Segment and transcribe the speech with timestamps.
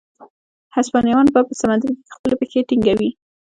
[0.75, 3.09] هسپانویان به په سمندرګي کې خپلې پښې ټینګوي.